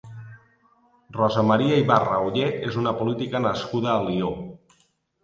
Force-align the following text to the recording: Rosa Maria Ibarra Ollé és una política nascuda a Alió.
Rosa 1.17 1.43
Maria 1.49 1.77
Ibarra 1.81 2.17
Ollé 2.29 2.47
és 2.71 2.79
una 2.85 2.95
política 3.03 3.43
nascuda 3.45 3.93
a 3.93 3.99
Alió. 4.07 4.33